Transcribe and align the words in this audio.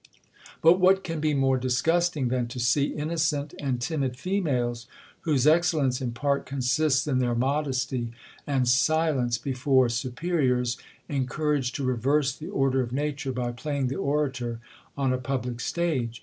But 0.63 0.79
what 0.79 1.03
can 1.03 1.19
be 1.19 1.35
more 1.35 1.59
disgusting 1.59 2.29
than 2.29 2.47
to 2.47 2.59
see 2.59 2.85
innocent, 2.85 3.53
and 3.59 3.79
timid 3.79 4.17
females, 4.17 4.87
whose 5.25 5.45
excel 5.45 5.81
lence, 5.81 6.01
in 6.01 6.11
part, 6.11 6.47
consists 6.47 7.05
in 7.05 7.19
their 7.19 7.35
modesty, 7.35 8.09
and 8.47 8.67
silence 8.67 9.37
be 9.37 9.53
fore 9.53 9.89
superiours, 9.89 10.75
encouraged 11.07 11.75
to 11.75 11.83
reverse 11.83 12.35
the 12.35 12.49
order 12.49 12.81
of 12.81 12.91
na 12.91 13.11
ture, 13.15 13.31
by 13.31 13.51
playing 13.51 13.89
the 13.89 13.95
orator 13.97 14.59
on 14.97 15.13
a 15.13 15.19
public 15.19 15.59
stage! 15.59 16.19